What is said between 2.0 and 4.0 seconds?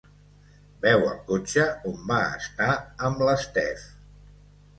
va estar amb l'Steph.